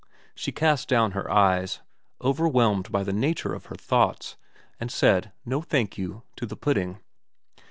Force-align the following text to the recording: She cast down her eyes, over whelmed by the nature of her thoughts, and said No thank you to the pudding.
She 0.33 0.51
cast 0.51 0.89
down 0.89 1.11
her 1.11 1.29
eyes, 1.29 1.81
over 2.19 2.47
whelmed 2.47 2.91
by 2.91 3.03
the 3.03 3.13
nature 3.13 3.53
of 3.53 3.65
her 3.67 3.75
thoughts, 3.75 4.35
and 4.79 4.89
said 4.91 5.31
No 5.45 5.61
thank 5.61 5.95
you 5.95 6.23
to 6.37 6.47
the 6.47 6.55
pudding. 6.57 6.97